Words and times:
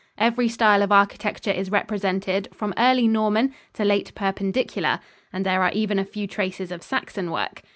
Every 0.17 0.47
style 0.49 0.81
of 0.81 0.91
architecture 0.91 1.51
is 1.51 1.69
represented, 1.69 2.47
from 2.55 2.73
early 2.75 3.07
Norman 3.07 3.53
to 3.73 3.85
late 3.85 4.15
Perpendicular, 4.15 4.99
and 5.31 5.45
there 5.45 5.61
are 5.61 5.69
even 5.73 5.99
a 5.99 6.05
few 6.05 6.25
traces 6.25 6.71
of 6.71 6.81
Saxon 6.81 7.29
work. 7.29 7.61